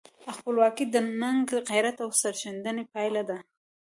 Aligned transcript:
خپلواکي 0.35 0.85
د 0.93 0.95
ننګ، 1.21 1.45
غیرت 1.69 1.97
او 2.03 2.09
سرښندنې 2.21 2.83
پایله 2.93 3.23
ده. 3.29 3.37